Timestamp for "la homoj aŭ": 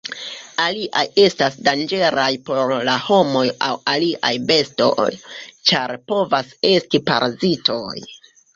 2.87-3.77